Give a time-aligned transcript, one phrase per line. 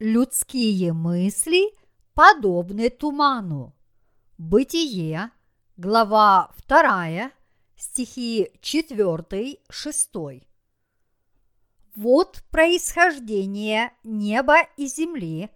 [0.00, 1.74] Людские мысли
[2.14, 3.76] подобны туману.
[4.38, 5.30] Бытие,
[5.76, 7.30] глава 2,
[7.76, 10.42] стихи 4-6.
[11.94, 15.50] Вот происхождение неба и земли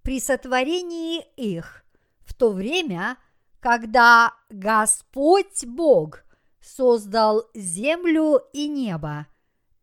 [0.00, 1.84] при сотворении их
[2.20, 3.18] в то время,
[3.60, 6.24] когда Господь Бог
[6.62, 9.26] создал землю и небо,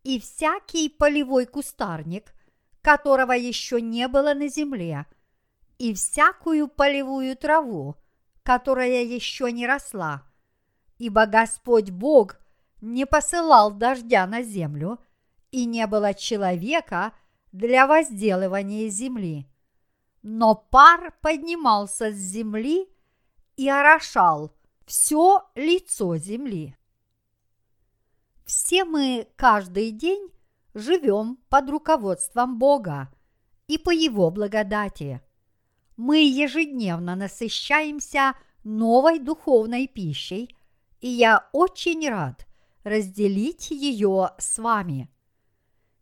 [0.02, 2.34] и всякий полевой кустарник,
[2.88, 5.04] которого еще не было на земле,
[5.76, 7.96] и всякую полевую траву,
[8.42, 10.22] которая еще не росла.
[10.96, 12.38] Ибо Господь Бог
[12.80, 14.98] не посылал дождя на землю,
[15.50, 17.12] и не было человека
[17.52, 19.46] для возделывания земли.
[20.22, 22.88] Но пар поднимался с земли
[23.56, 26.74] и орошал все лицо земли.
[28.46, 30.32] Все мы каждый день
[30.78, 33.12] живем под руководством Бога
[33.66, 35.20] и по Его благодати.
[35.96, 38.34] Мы ежедневно насыщаемся
[38.64, 40.54] новой духовной пищей,
[41.00, 42.46] и я очень рад
[42.84, 45.10] разделить ее с вами.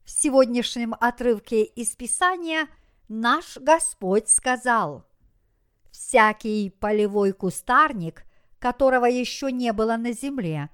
[0.05, 2.69] В сегодняшнем отрывке из Писания
[3.09, 5.07] наш Господь сказал,
[5.91, 8.25] «Всякий полевой кустарник,
[8.59, 10.71] которого еще не было на земле,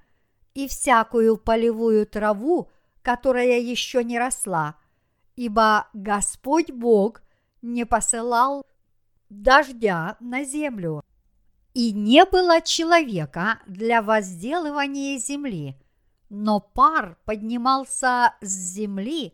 [0.53, 2.69] и всякую полевую траву–
[3.03, 4.75] которая еще не росла,
[5.35, 7.21] ибо Господь Бог
[7.61, 8.65] не посылал
[9.29, 11.03] дождя на землю,
[11.73, 15.75] и не было человека для возделывания земли,
[16.29, 19.33] но пар поднимался с земли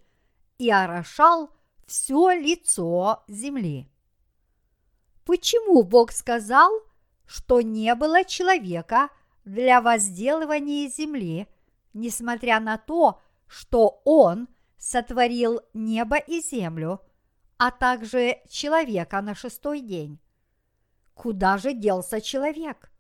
[0.58, 1.50] и орошал
[1.86, 3.90] все лицо земли.
[5.26, 6.72] Почему Бог сказал,
[7.26, 9.10] что не было человека
[9.46, 11.48] для возделывания земли,
[11.94, 17.02] несмотря на то, что Он сотворил небо и землю,
[17.58, 20.20] а также человека на шестой день.
[21.14, 22.92] Куда же делся человек?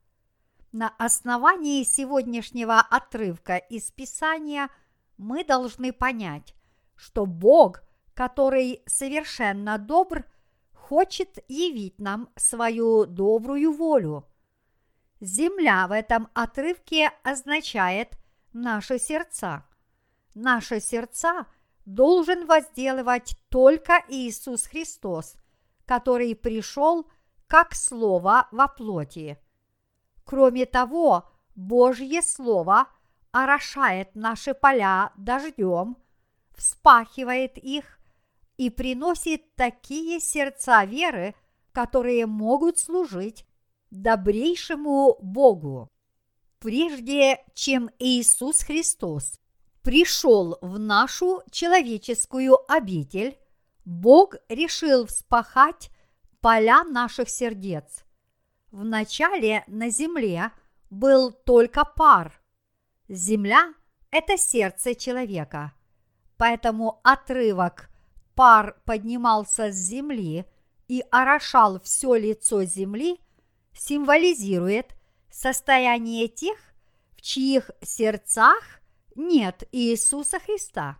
[0.71, 4.69] На основании сегодняшнего отрывка из Писания
[5.17, 6.53] мы должны понять,
[6.95, 7.81] что Бог,
[8.13, 10.25] который совершенно добр,
[10.73, 14.27] хочет явить нам свою добрую волю.
[15.21, 18.17] Земля в этом отрывке означает
[18.51, 19.65] наши сердца
[20.39, 21.45] наши сердца
[21.85, 25.35] должен возделывать только Иисус Христос,
[25.85, 27.09] который пришел
[27.47, 29.37] как Слово во плоти.
[30.23, 32.87] Кроме того, Божье Слово
[33.31, 35.97] орошает наши поля дождем,
[36.55, 37.99] вспахивает их
[38.57, 41.33] и приносит такие сердца веры,
[41.71, 43.45] которые могут служить
[43.89, 45.89] добрейшему Богу.
[46.59, 49.38] Прежде чем Иисус Христос
[49.81, 53.37] пришел в нашу человеческую обитель,
[53.85, 55.89] Бог решил вспахать
[56.41, 58.03] поля наших сердец.
[58.71, 60.51] Вначале на земле
[60.89, 62.39] был только пар.
[63.07, 63.73] Земля–
[64.11, 65.73] это сердце человека.
[66.37, 67.89] Поэтому отрывок
[68.35, 70.45] «пар поднимался с земли
[70.87, 73.19] и орошал все лицо земли»
[73.73, 74.93] символизирует
[75.31, 76.57] состояние тех,
[77.15, 78.81] в чьих сердцах
[79.15, 80.97] нет Иисуса Христа.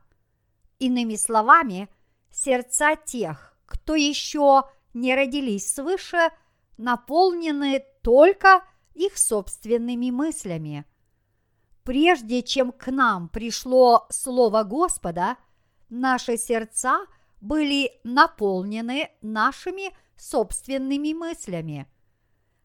[0.80, 1.90] Иными словами,
[2.32, 6.32] сердца тех, кто еще не родились свыше,
[6.78, 10.86] наполнены только их собственными мыслями.
[11.84, 15.38] Прежде чем к нам пришло Слово Господа,
[15.90, 17.06] наши сердца
[17.42, 21.88] были наполнены нашими собственными мыслями.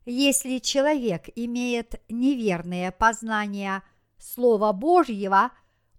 [0.04, 3.82] Если человек имеет неверные познания–
[4.18, 5.50] Слова Божьего,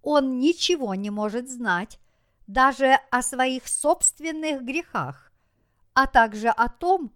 [0.02, 2.00] он ничего не может знать
[2.48, 5.31] даже о своих собственных грехах,
[5.94, 7.12] а также о том,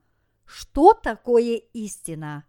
[0.45, 2.45] что такое истина.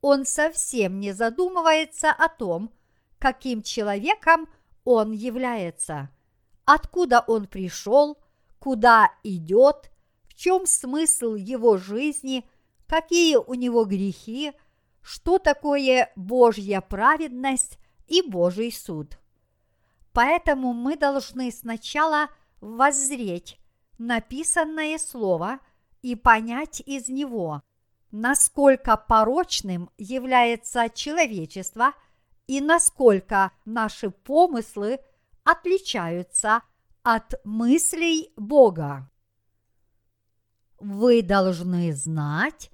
[0.00, 2.72] Он совсем не задумывается о том,
[3.18, 4.48] каким человеком
[4.84, 6.10] он является,
[6.64, 8.18] откуда он пришел,
[8.58, 9.90] куда идет,
[10.24, 12.48] в чем смысл его жизни,
[12.86, 14.52] какие у него грехи,
[15.06, 19.20] что такое Божья праведность и Божий суд.
[20.12, 22.28] Поэтому мы должны сначала
[22.60, 23.60] воззреть
[23.98, 25.60] написанное слово
[26.02, 27.62] и понять из него,
[28.10, 31.92] насколько порочным является человечество
[32.48, 34.98] и насколько наши помыслы
[35.44, 36.62] отличаются
[37.04, 39.08] от мыслей Бога.
[40.80, 42.72] Вы должны знать,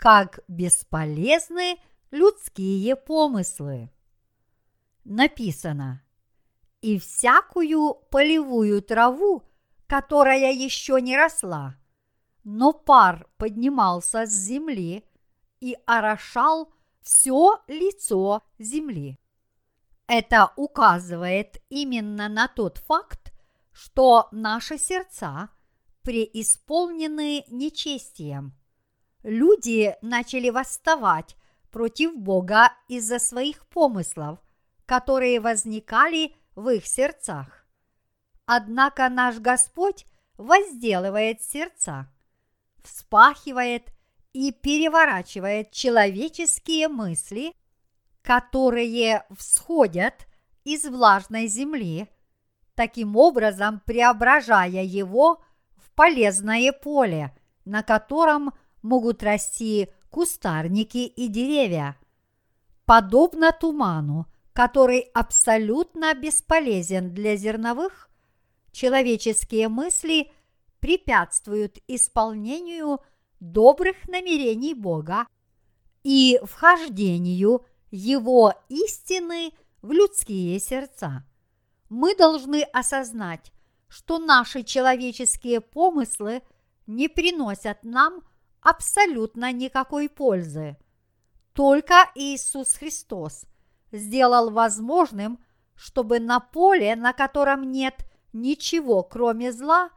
[0.00, 1.78] как бесполезны
[2.10, 3.90] людские помыслы
[5.04, 6.02] написано
[6.80, 9.42] «И всякую полевую траву,
[9.86, 11.76] которая еще не росла,
[12.44, 15.04] но пар поднимался с земли
[15.60, 19.18] и орошал все лицо земли.
[20.06, 23.34] Это указывает именно на тот факт,
[23.70, 25.50] что наши сердца
[26.02, 28.59] преисполнены нечестием.
[29.22, 31.36] Люди начали восставать
[31.70, 34.38] против Бога из-за своих помыслов,
[34.86, 37.66] которые возникали в их сердцах.
[38.46, 40.06] Однако наш Господь
[40.36, 42.10] возделывает сердца,
[42.82, 43.92] вспахивает
[44.32, 47.54] и переворачивает человеческие мысли,
[48.22, 50.26] которые всходят
[50.64, 52.08] из влажной земли,
[52.74, 55.42] таким образом преображая его
[55.76, 61.96] в полезное поле, на котором могут расти кустарники и деревья.
[62.84, 68.10] Подобно туману, который абсолютно бесполезен для зерновых,
[68.72, 70.30] человеческие мысли
[70.80, 73.00] препятствуют исполнению
[73.38, 75.26] добрых намерений Бога
[76.02, 79.52] и вхождению Его истины
[79.82, 81.24] в людские сердца.
[81.88, 83.52] Мы должны осознать,
[83.88, 86.42] что наши человеческие помыслы
[86.86, 88.22] не приносят нам
[88.62, 90.76] абсолютно никакой пользы.
[91.52, 93.44] Только Иисус Христос
[93.92, 95.38] сделал возможным,
[95.74, 99.90] чтобы на поле, на котором нет ничего, кроме зла,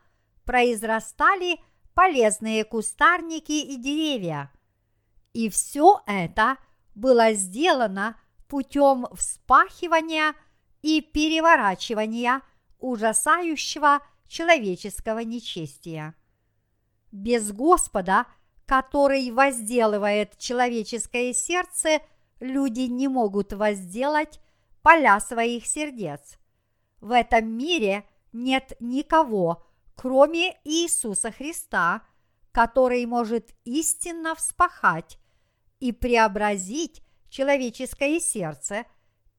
[0.46, 1.60] произрастали
[1.94, 4.52] полезные кустарники и деревья.
[5.34, 6.58] И все это
[6.96, 10.36] было сделано путем вспахивания
[10.82, 12.42] и переворачивания
[12.80, 16.16] ужасающего человеческого нечестия.
[17.12, 18.26] Без Господа–
[18.66, 22.00] который возделывает человеческое сердце,
[22.40, 24.40] люди не могут возделать
[24.82, 26.38] поля своих сердец.
[27.00, 29.66] В этом мире нет никого,
[29.96, 32.04] кроме Иисуса Христа,
[32.52, 35.18] который может истинно вспахать
[35.80, 38.86] и преобразить человеческое сердце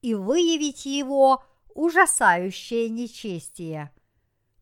[0.01, 1.43] и выявить его
[1.73, 3.91] ужасающее нечестие.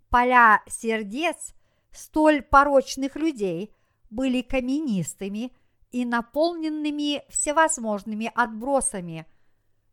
[0.10, 1.54] Поля сердец
[1.92, 3.76] столь порочных людей–
[4.14, 5.52] были каменистыми
[5.92, 9.26] и наполненными всевозможными отбросами.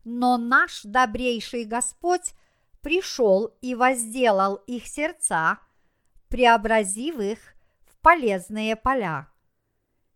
[0.03, 2.33] Но наш добрейший Господь
[2.81, 5.59] пришел и возделал их сердца,
[6.27, 7.39] преобразив их
[7.81, 9.27] в полезные поля.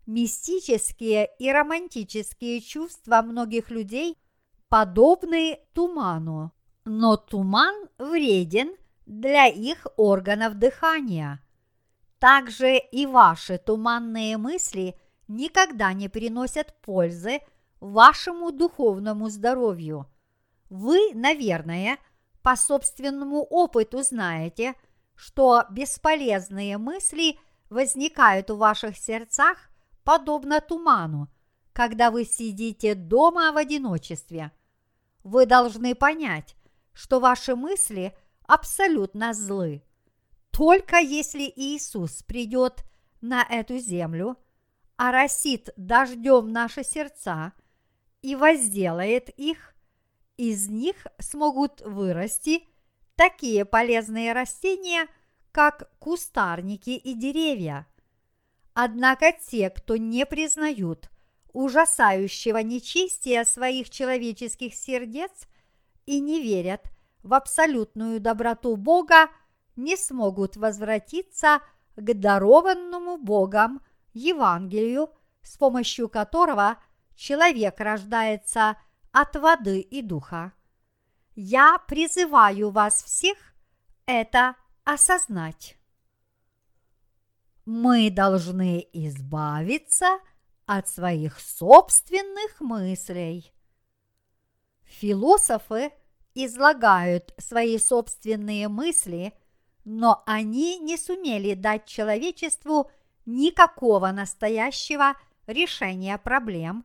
[0.05, 4.17] Мистические и романтические чувства многих людей
[4.69, 6.51] подобны туману,
[6.83, 8.75] но туман вреден
[9.05, 11.41] для их органов дыхания–
[12.25, 14.95] также и ваши туманные мысли
[15.27, 17.41] никогда не приносят пользы
[17.79, 20.11] вашему духовному здоровью.
[20.71, 21.99] Вы, наверное,
[22.41, 24.73] по собственному опыту знаете,
[25.13, 27.37] что бесполезные мысли
[27.69, 29.57] возникают в ваших сердцах
[30.03, 31.27] подобно туману,
[31.73, 34.51] когда вы сидите дома в одиночестве.
[35.23, 36.55] Вы должны понять,
[36.91, 38.17] что ваши мысли
[38.47, 39.83] абсолютно злы–
[40.55, 42.85] только если Иисус придет
[43.19, 44.37] на эту землю,
[44.95, 47.51] оросит дождем наши сердца
[48.21, 49.75] и возделает их,
[50.37, 52.63] из них смогут вырасти
[53.15, 55.07] такие полезные растения,
[55.51, 57.85] как кустарники и деревья.
[58.73, 61.09] Однако те, кто не признают
[61.51, 65.49] ужасающего нечестия своих человеческих сердец
[66.05, 66.85] и не верят
[67.23, 69.29] в абсолютную доброту Бога,
[69.75, 71.61] не смогут возвратиться
[71.95, 73.81] к дарованному Богом
[74.13, 75.09] Евангелию,
[75.41, 76.77] с помощью которого
[77.15, 78.77] человек рождается
[79.11, 80.53] от воды и духа.
[81.35, 83.37] Я призываю вас всех
[84.05, 85.77] это осознать.
[87.65, 90.19] Мы должны избавиться
[90.65, 93.53] от своих собственных мыслей.
[94.83, 95.91] Философы
[96.35, 99.33] излагают свои собственные мысли–
[99.85, 102.91] но они не сумели дать человечеству
[103.25, 105.15] никакого настоящего
[105.45, 106.83] решения проблем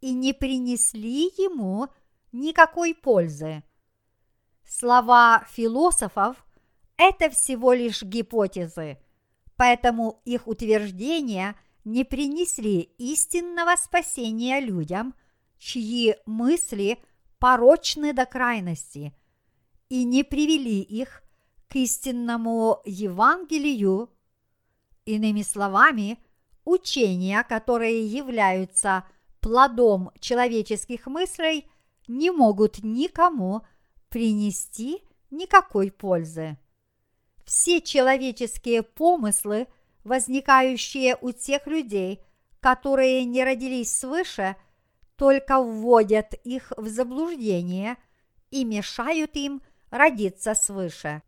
[0.00, 1.88] и не принесли ему
[2.32, 3.62] никакой пользы.
[4.66, 6.44] Слова философов–
[6.96, 8.98] это всего лишь гипотезы,
[9.56, 15.14] поэтому их утверждения не принесли истинного спасения людям,
[15.58, 16.98] чьи мысли
[17.38, 19.12] порочны до крайности,
[19.88, 21.22] и не привели их
[21.72, 24.10] к истинному Евангелию,
[25.06, 26.18] иными словами,
[26.66, 29.04] учения, которые являются
[29.40, 31.66] плодом человеческих мыслей,
[32.08, 33.62] не могут никому
[34.10, 36.58] принести никакой пользы.
[37.46, 39.66] Все человеческие помыслы
[40.04, 42.22] возникающие у тех людей,
[42.60, 44.56] которые не родились свыше,
[45.16, 47.96] только вводят их в заблуждение
[48.50, 51.22] и мешают им родиться свыше.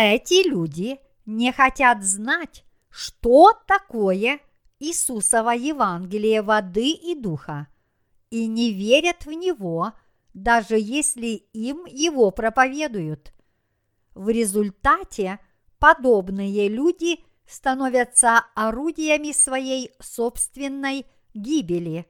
[0.00, 4.38] Эти люди не хотят знать, что такое
[4.78, 7.66] Иисусово Евангелие воды и духа,
[8.30, 9.92] и не верят в него,
[10.34, 13.32] даже если им его проповедуют.
[14.14, 15.40] В результате
[15.80, 22.06] подобные люди становятся орудиями своей собственной гибели.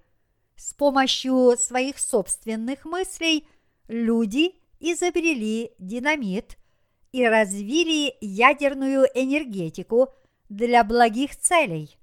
[0.56, 3.48] С помощью своих собственных мыслей
[3.88, 6.58] люди изобрели динамит
[7.18, 10.14] и развили ядерную энергетику
[10.48, 11.98] для благих целей.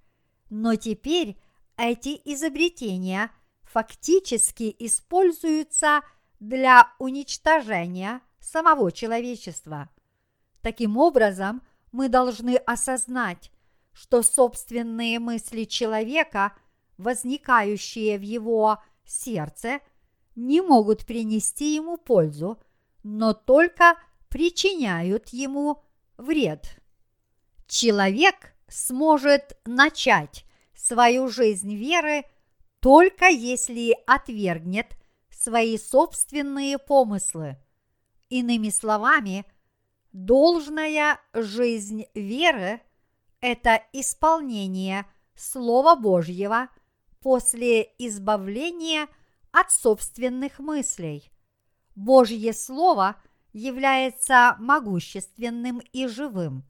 [0.50, 1.38] Но теперь
[1.78, 3.32] эти изобретения
[3.64, 6.02] фактически используются
[6.42, 9.90] для уничтожения самого человечества.
[10.62, 11.62] Таким образом,
[11.94, 13.52] мы должны осознать,
[13.94, 16.52] что собственные мысли человека,
[16.98, 19.80] возникающие в его сердце,
[20.36, 22.60] не могут принести ему пользу,
[23.04, 23.96] но только
[24.36, 25.82] причиняют ему
[26.18, 26.68] вред.
[27.68, 30.44] Человек сможет начать
[30.76, 32.26] свою жизнь веры
[32.82, 34.98] только если отвергнет
[35.30, 37.56] свои собственные помыслы.
[38.28, 39.46] Иными словами,
[40.12, 42.82] должная жизнь веры–
[43.40, 46.68] это исполнение Слова Божьего
[47.22, 49.08] после избавления
[49.54, 51.32] от собственных мыслей.
[51.96, 53.16] Божье Слово
[53.56, 56.66] является могущественным и живым.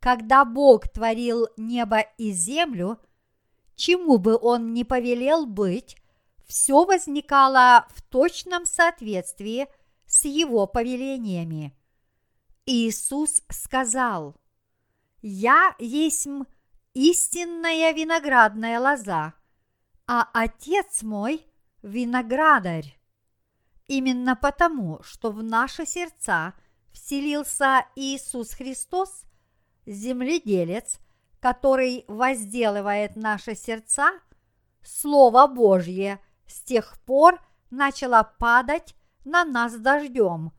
[0.00, 2.98] Когда Бог творил небо и землю,
[3.74, 5.96] чему бы Он ни повелел быть,
[6.46, 9.66] все возникало в точном соответствии
[10.06, 11.76] с Его повелениями.
[12.64, 14.34] Иисус сказал,
[15.20, 16.26] «Я есть
[16.94, 19.34] истинная виноградная лоза,
[20.06, 21.44] а Отец мой–
[21.82, 22.97] виноградарь».
[23.88, 26.52] Именно потому, что в наши сердца
[26.92, 29.24] вселился Иисус Христос,
[29.86, 30.98] земледелец,
[31.40, 34.10] который возделывает наши сердца,
[34.82, 37.40] Слово Божье с тех пор
[37.70, 40.52] начало падать на нас дождем,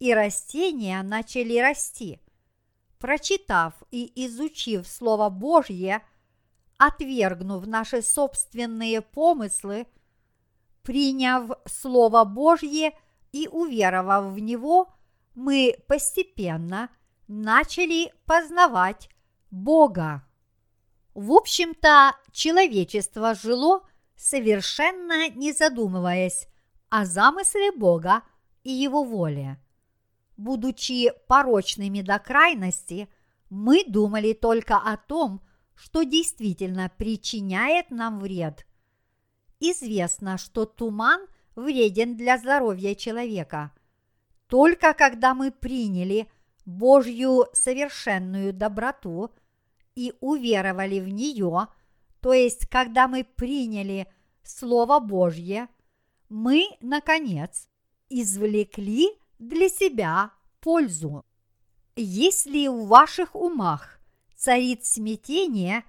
[0.00, 2.20] и растения начали расти.
[2.98, 6.02] Прочитав и изучив Слово Божье,
[6.78, 9.86] отвергнув наши собственные помыслы,
[10.84, 12.92] приняв Слово Божье
[13.32, 14.94] и уверовав в него,
[15.34, 16.90] мы постепенно
[17.26, 19.08] начали познавать
[19.50, 20.24] Бога.
[21.14, 23.80] В общем-то, человечество жило,
[24.14, 26.46] совершенно не задумываясь
[26.90, 28.22] о замысле Бога
[28.62, 29.60] и Его воле.
[30.36, 33.08] Будучи порочными до крайности,
[33.48, 35.40] мы думали только о том,
[35.74, 38.66] что действительно причиняет нам вред.
[39.70, 43.72] Известно, что туман вреден для здоровья человека.
[44.46, 46.28] Только когда мы приняли
[46.66, 49.30] Божью совершенную доброту
[49.94, 51.68] и уверовали в нее,
[52.20, 54.06] то есть когда мы приняли
[54.42, 55.68] Слово Божье,
[56.28, 57.70] мы, наконец,
[58.10, 61.24] извлекли для себя пользу.
[61.96, 63.98] Если в ваших умах
[64.36, 65.84] царит смятение,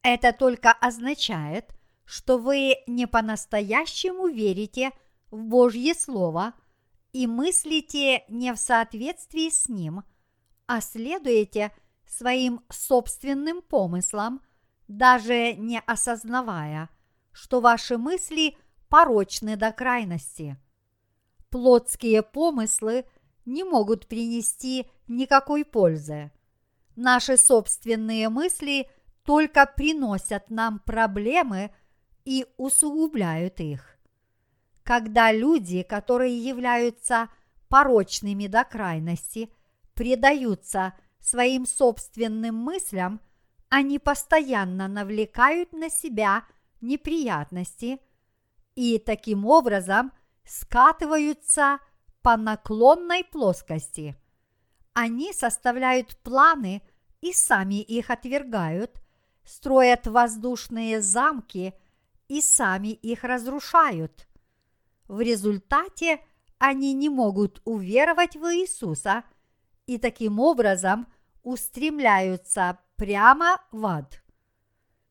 [0.00, 1.77] это только означает,
[2.08, 4.92] что вы не по-настоящему верите
[5.30, 6.54] в Божье Слово
[7.12, 10.04] и мыслите не в соответствии с ним,
[10.66, 11.72] а следуете
[12.06, 14.40] своим собственным помыслам,
[14.88, 16.88] даже не осознавая,
[17.32, 18.56] что ваши мысли
[18.88, 20.56] порочны до крайности–
[21.50, 23.04] плотские помыслы
[23.44, 26.30] не могут принести никакой пользы.
[26.96, 28.90] Наши собственные мысли
[29.24, 31.70] только приносят нам проблемы
[32.28, 33.96] и усугубляют их.
[34.82, 37.30] Когда люди, которые являются
[37.70, 39.50] порочными до крайности,
[39.94, 43.22] предаются своим собственным мыслям,
[43.70, 46.44] они постоянно навлекают на себя
[46.82, 47.98] неприятности
[48.74, 50.12] и таким образом
[50.44, 51.78] скатываются
[52.20, 54.16] по наклонной плоскости.
[54.92, 56.82] Они составляют планы
[57.22, 59.00] и сами их отвергают,
[59.44, 61.72] строят воздушные замки
[62.28, 64.28] и сами их разрушают.
[65.08, 66.20] В результате
[66.58, 69.24] они не могут уверовать в Иисуса
[69.86, 71.06] и таким образом
[71.42, 74.22] устремляются прямо в ад.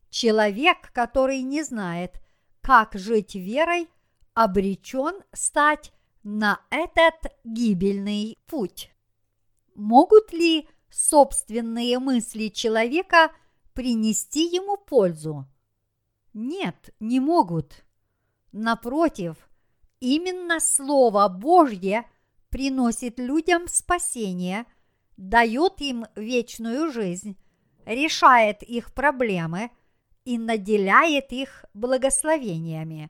[0.10, 2.22] Человек, который не знает,
[2.62, 3.90] как жить верой,
[4.34, 5.92] обречен стать
[6.24, 8.92] на этот гибельный путь.
[9.74, 13.32] Могут ли собственные мысли человека
[13.74, 15.48] принести ему пользу?
[16.40, 17.84] Нет, не могут.
[18.52, 19.50] Напротив,
[20.00, 22.08] именно Слово Божье
[22.50, 24.68] приносит людям спасение,
[25.18, 27.40] дает им вечную жизнь,
[27.86, 29.72] решает их проблемы
[30.26, 33.10] и наделяет их благословениями.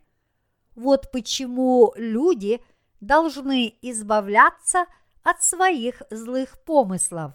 [0.73, 2.61] Вот почему люди
[3.01, 4.85] должны избавляться
[5.23, 7.33] от своих злых помыслов.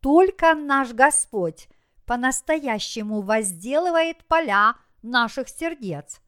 [0.00, 1.68] Только наш Господь
[2.10, 6.20] по-настоящему возделывает поля наших сердец.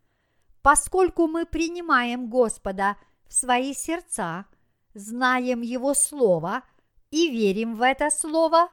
[0.62, 2.97] Поскольку мы принимаем Господа
[3.27, 4.47] в свои сердца,
[4.95, 6.62] знаем Его Слово
[7.11, 8.69] и верим в это Слово,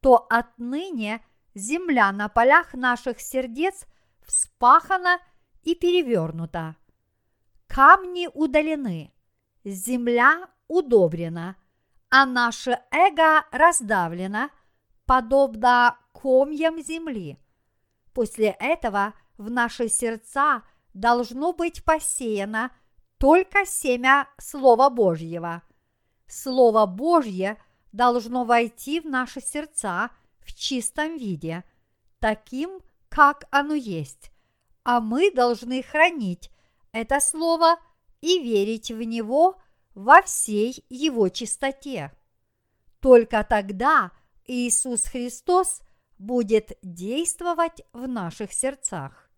[0.00, 3.86] то отныне земля на полях наших сердец
[4.26, 5.20] вспахана
[5.62, 6.74] и перевернута.
[7.68, 9.14] Камни удалены,
[9.62, 11.54] земля удобрена,
[12.10, 14.50] а наше эго раздавлено,
[15.06, 17.38] подобно комьям земли.
[18.12, 20.62] После этого в наши сердца
[20.94, 22.70] должно быть посеяно
[23.18, 25.62] только семя Слова Божьего.
[26.26, 27.56] Слово Божье
[27.92, 30.10] должно войти в наши сердца
[30.40, 31.64] в чистом виде,
[32.18, 34.30] таким, как оно есть,
[34.84, 36.50] а мы должны хранить
[36.92, 37.78] это Слово
[38.20, 39.60] и верить в него
[39.94, 42.12] во всей его чистоте.
[43.00, 44.12] Только тогда
[44.46, 45.82] Иисус Христос
[46.20, 49.30] будет действовать в наших сердцах.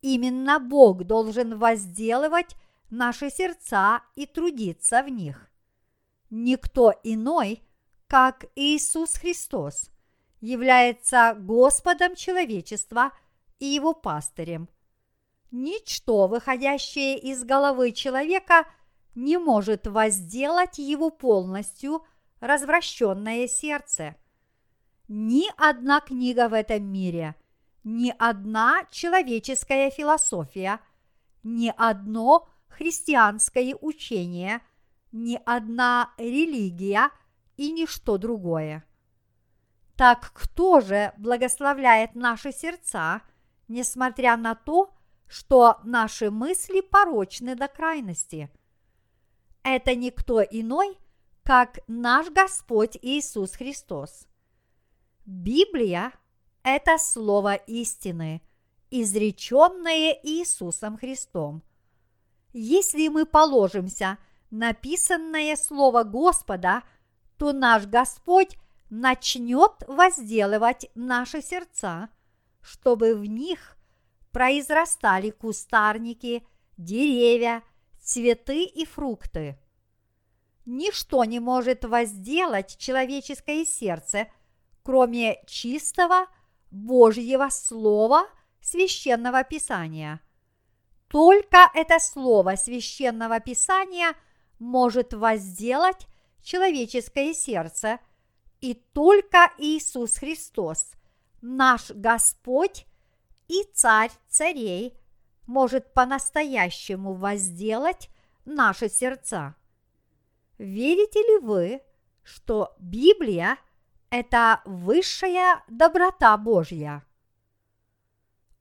[0.00, 2.54] Именно Бог должен возделывать
[2.88, 5.50] наши сердца и трудиться в них.
[6.30, 7.62] Никто иной,
[8.06, 9.90] как Иисус Христос,
[10.40, 13.10] является Господом человечества
[13.58, 14.68] и его пастырем.
[15.50, 18.66] Ничто, выходящее из головы человека,
[19.16, 22.04] не может возделать его полностью
[22.38, 24.14] развращенное сердце.
[25.14, 27.34] Ни одна книга в этом мире,
[27.84, 30.80] ни одна человеческая философия,
[31.42, 34.62] ни одно христианское учение,
[35.12, 37.10] ни одна религия
[37.58, 38.86] и ничто другое.
[39.98, 43.20] Так кто же благословляет наши сердца,
[43.68, 44.94] несмотря на то,
[45.26, 48.50] что наши мысли порочны до крайности?
[49.62, 50.96] Это никто иной,
[51.42, 54.26] как наш Господь Иисус Христос.
[55.24, 56.12] Библия–
[56.64, 58.42] это слово истины,
[58.90, 61.62] изреченное Иисусом Христом.
[62.52, 64.18] Если мы положимся
[64.50, 66.82] на писанное слово Господа,
[67.38, 68.56] то наш Господь
[68.90, 72.08] начнет возделывать наши сердца,
[72.60, 73.76] чтобы в них
[74.32, 76.44] произрастали кустарники,
[76.76, 77.62] деревья,
[78.00, 79.56] цветы и фрукты.
[80.64, 84.26] Ничто не может возделать человеческое сердце,
[84.82, 86.26] кроме чистого
[86.70, 88.26] Божьего Слова
[88.60, 90.20] Священного Писания.
[91.08, 94.14] Только это Слово Священного Писания
[94.58, 96.06] может возделать
[96.42, 97.98] человеческое сердце–
[98.62, 100.92] и только Иисус Христос,
[101.42, 102.86] наш Господь
[103.48, 104.96] и Царь царей,
[105.46, 108.08] может по-настоящему возделать
[108.44, 109.56] наши сердца.
[110.58, 111.82] Верите ли вы,
[112.22, 113.58] что Библия–
[114.12, 117.04] это высшая доброта Божья?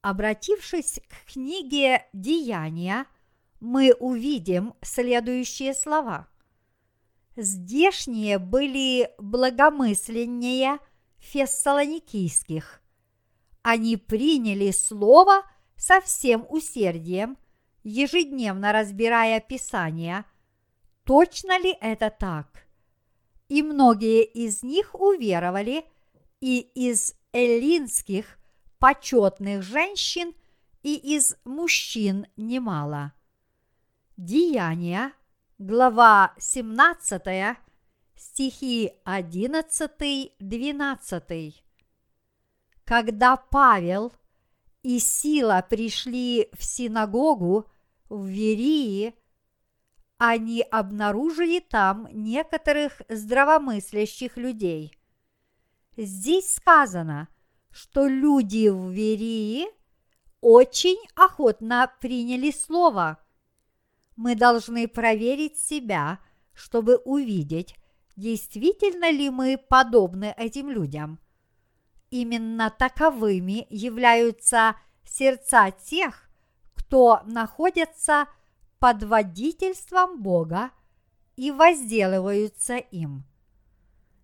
[0.02, 3.06] Обратившись к книге «Деяния»,
[3.60, 6.28] мы увидим следующие слова–
[7.38, 10.80] Здешние были благомысленнее
[11.18, 12.82] фессалоникийских.
[13.62, 15.44] Они приняли слово
[15.78, 17.38] со всем усердием,
[17.84, 20.26] ежедневно разбирая Писание,
[21.06, 22.68] точно ли это так.
[23.52, 25.84] И многие из них уверовали,
[26.40, 28.38] и из эллинских
[28.80, 30.34] почетных женщин,
[30.84, 33.12] и из мужчин немало.
[34.16, 35.12] Деяния,
[35.58, 37.58] глава 17,
[38.16, 41.54] стихи 11-12.
[42.86, 44.14] Когда Павел
[44.82, 47.70] и Сила пришли в синагогу
[48.08, 49.14] в Верии,
[50.24, 54.98] они обнаружили там некоторых здравомыслящих людей.
[55.98, 57.28] Здесь сказано,
[57.72, 59.68] что люди в Верии
[60.42, 63.18] очень охотно приняли слово–
[64.22, 66.20] мы должны проверить себя,
[66.54, 67.76] чтобы увидеть,
[68.16, 71.20] действительно ли мы подобны этим людям.
[72.12, 76.30] Именно таковыми являются сердца тех,
[76.76, 78.28] кто находится
[78.82, 80.72] под водительством Бога
[81.36, 83.24] и возделываются им.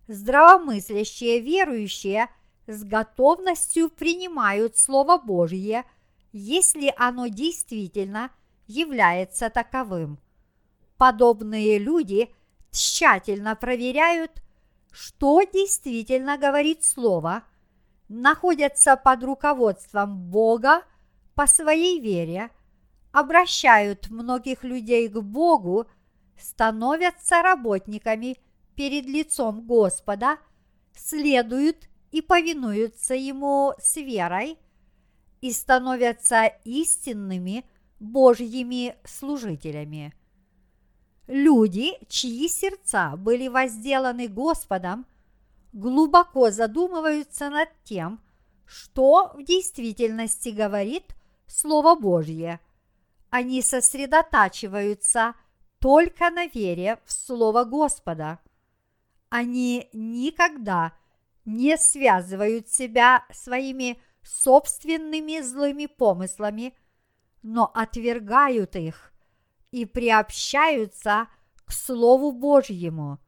[0.08, 2.28] Здравомыслящие верующие
[2.66, 5.84] с готовностью принимают Слово Божье,
[6.32, 8.32] если оно действительно
[8.66, 10.18] является таковым.
[10.96, 12.28] Подобные люди
[12.72, 14.42] тщательно проверяют,
[14.90, 17.44] что действительно говорит Слово,
[18.08, 20.82] находятся под руководством Бога
[21.36, 22.50] по своей вере,
[23.12, 25.86] обращают многих людей к Богу,
[26.38, 28.38] становятся работниками
[28.74, 30.38] перед лицом Господа,
[30.94, 34.58] следуют и повинуются Ему с верой
[35.40, 37.64] и становятся истинными
[38.00, 40.14] Божьими служителями.
[41.26, 45.06] Люди, чьи сердца были возделаны Господом,
[45.72, 48.20] глубоко задумываются над тем,
[48.64, 51.04] что в действительности говорит
[51.46, 52.60] Слово Божье.
[53.30, 55.34] Они сосредотачиваются
[55.78, 58.40] только на вере в Слово Господа.
[59.28, 60.94] Они никогда
[61.44, 66.74] не связывают себя своими собственными злыми помыслами,
[67.42, 69.12] но отвергают их
[69.70, 71.28] и приобщаются
[71.64, 73.18] к Слову Божьему.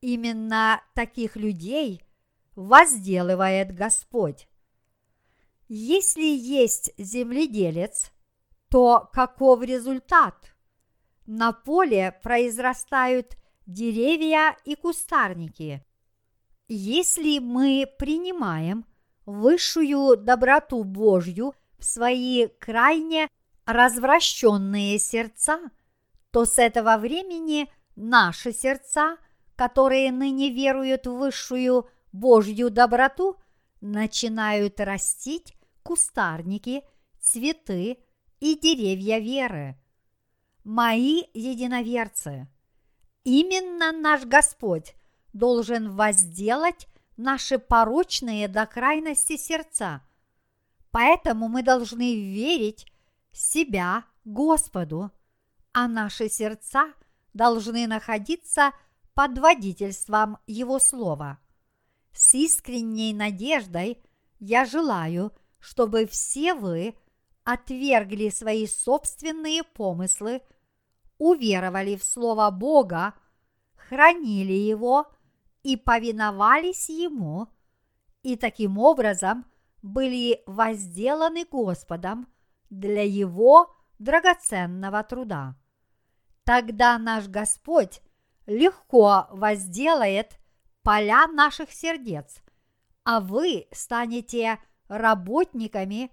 [0.00, 2.02] Именно таких людей
[2.54, 4.48] возделывает Господь.
[5.68, 8.12] Если есть земледелец,
[8.68, 10.34] то каков результат?
[11.26, 15.84] На поле произрастают деревья и кустарники.
[16.68, 18.86] Если мы принимаем
[19.24, 23.28] высшую доброту Божью в свои крайне
[23.64, 25.58] развращенные сердца,
[26.30, 29.16] то с этого времени наши сердца,
[29.56, 33.36] которые ныне веруют в высшую Божью доброту,
[33.80, 36.82] начинают растить кустарники,
[37.20, 37.98] цветы
[38.40, 39.76] и деревья веры.
[40.64, 42.48] Мои единоверцы,
[43.24, 44.94] именно наш Господь
[45.32, 50.02] должен возделать наши порочные до крайности сердца.
[50.90, 52.86] Поэтому мы должны верить
[53.32, 55.10] себя Господу,
[55.72, 56.92] а наши сердца
[57.34, 58.72] должны находиться
[59.14, 61.38] под водительством Его Слова.
[62.12, 64.02] С искренней надеждой
[64.40, 66.94] я желаю, чтобы все вы
[67.46, 70.42] отвергли свои собственные помыслы,
[71.16, 73.14] уверовали в Слово Бога,
[73.76, 75.06] хранили его
[75.62, 77.46] и повиновались Ему,
[78.24, 79.46] и таким образом
[79.80, 82.26] были возделаны Господом
[82.68, 85.54] для Его драгоценного труда.
[86.42, 88.02] Тогда наш Господь
[88.46, 90.40] легко возделает
[90.82, 92.42] поля наших сердец,
[93.04, 96.10] а вы станете работниками,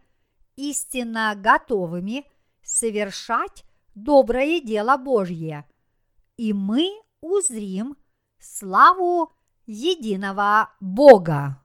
[0.55, 2.25] истинно готовыми
[2.61, 3.63] совершать
[3.95, 5.67] доброе дело Божье,
[6.37, 6.89] и мы
[7.21, 7.95] узрим
[8.39, 9.31] славу
[9.65, 11.62] единого Бога.